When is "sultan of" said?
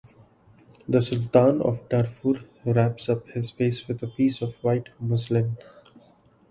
0.99-1.87